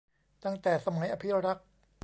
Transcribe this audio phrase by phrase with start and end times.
[0.43, 1.67] ตั้งแต่สมัยอภิรักษ์